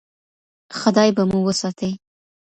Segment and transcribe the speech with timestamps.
[0.79, 1.91] خدای به مو وساتي.